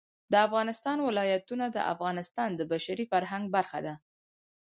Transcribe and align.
د 0.31 0.33
افغانستان 0.47 0.97
ولايتونه 1.07 1.65
د 1.71 1.77
افغانستان 1.93 2.49
د 2.55 2.61
بشري 2.71 3.05
فرهنګ 3.11 3.43
برخه 3.55 3.79
ده. 3.85 3.93